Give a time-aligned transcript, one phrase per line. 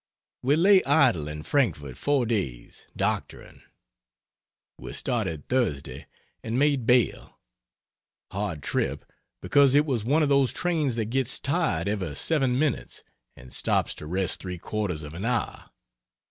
[0.41, 3.61] We lay idle in Frankfort 4 days, doctoring.
[4.79, 6.07] We started Thursday
[6.43, 7.37] and made Bale.
[8.31, 9.05] Hard trip,
[9.43, 13.03] because it was one of those trains that gets tired every seven minutes
[13.37, 15.69] and stops to rest three quarters of an hour.